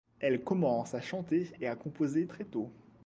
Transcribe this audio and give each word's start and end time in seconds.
Elle 0.19 0.43
commence 0.43 0.95
à 0.95 0.99
chanter 1.01 1.51
et 1.61 1.67
à 1.67 1.75
composer 1.75 2.25
très 2.25 2.43
tôt. 2.45 2.71